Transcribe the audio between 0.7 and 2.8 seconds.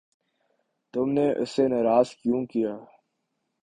تم نے اسے ناراض کیوں کیا؟